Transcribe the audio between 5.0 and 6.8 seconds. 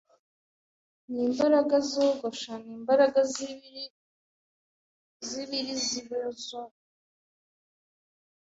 zibiri zbzho